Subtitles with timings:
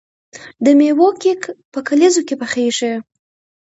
[0.63, 1.41] د میوو کیک
[1.71, 2.93] په کلیزو کې پخیږي.